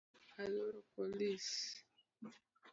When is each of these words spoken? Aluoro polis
Aluoro 0.41 0.81
polis 0.93 1.47